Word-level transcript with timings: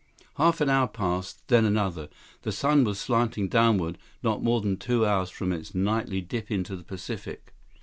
Half 0.37 0.61
an 0.61 0.69
hour 0.71 0.87
passed; 0.87 1.47
then 1.47 1.63
another. 1.63 2.09
The 2.41 2.51
sun 2.51 2.83
was 2.85 2.97
slanting 2.97 3.47
downward, 3.49 3.99
not 4.23 4.41
more 4.41 4.59
than 4.59 4.77
two 4.77 5.05
hours 5.05 5.29
from 5.29 5.51
its 5.53 5.75
nightly 5.75 6.21
dip 6.21 6.49
into 6.49 6.75
the 6.75 6.83
Pacific. 6.83 7.53